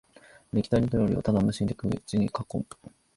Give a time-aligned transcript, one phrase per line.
[0.51, 2.65] できたて料理をただ無心で口にかっこむ